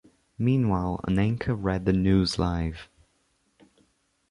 [0.39, 2.89] Meanwhile, an anchor read the news live.